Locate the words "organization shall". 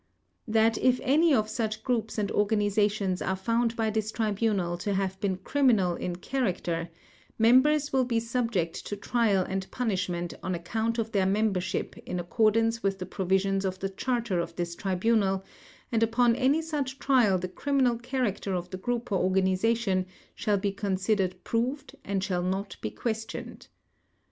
19.19-20.57